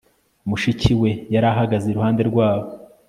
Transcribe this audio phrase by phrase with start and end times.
[0.49, 2.67] Mushiki we yari ahagaze iruhande rwabo